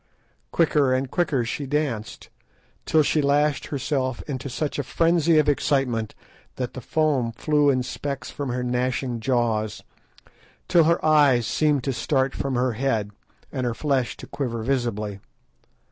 [0.51, 2.29] Quicker and quicker she danced,
[2.87, 6.15] till she lashed herself into such a frenzy of excitement
[6.55, 9.83] that the foam flew in specks from her gnashing jaws,
[10.67, 13.11] till her eyes seemed to start from her head,
[13.51, 15.19] and her flesh to quiver visibly.